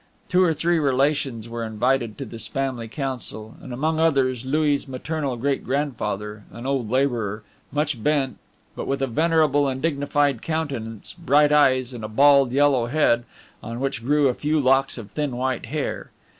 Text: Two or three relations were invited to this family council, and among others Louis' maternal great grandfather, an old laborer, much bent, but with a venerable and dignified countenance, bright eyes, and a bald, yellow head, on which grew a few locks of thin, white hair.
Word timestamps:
Two 0.29 0.41
or 0.43 0.51
three 0.51 0.79
relations 0.79 1.47
were 1.47 1.63
invited 1.63 2.17
to 2.17 2.25
this 2.25 2.47
family 2.47 2.87
council, 2.87 3.53
and 3.61 3.71
among 3.71 3.99
others 3.99 4.45
Louis' 4.47 4.87
maternal 4.87 5.37
great 5.37 5.63
grandfather, 5.63 6.43
an 6.51 6.65
old 6.65 6.89
laborer, 6.89 7.43
much 7.71 8.01
bent, 8.01 8.37
but 8.75 8.87
with 8.87 9.03
a 9.03 9.05
venerable 9.05 9.67
and 9.67 9.79
dignified 9.79 10.41
countenance, 10.41 11.13
bright 11.13 11.51
eyes, 11.51 11.93
and 11.93 12.03
a 12.03 12.07
bald, 12.07 12.51
yellow 12.51 12.87
head, 12.87 13.25
on 13.61 13.79
which 13.79 14.03
grew 14.03 14.27
a 14.27 14.33
few 14.33 14.59
locks 14.59 14.97
of 14.97 15.11
thin, 15.11 15.37
white 15.37 15.67
hair. 15.67 16.09